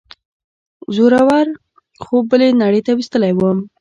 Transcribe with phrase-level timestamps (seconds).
[0.95, 1.47] زوره ور
[2.03, 3.57] خوب بلې نړۍ ته وروستلی وم.